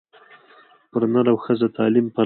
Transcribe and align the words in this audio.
پر 0.91 1.03
نر 1.13 1.27
او 1.31 1.37
ښځه 1.45 1.67
تعلیم 1.77 2.05
فرض 2.07 2.15
دی 2.15 2.19